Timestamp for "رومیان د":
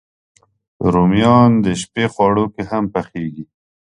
0.93-1.65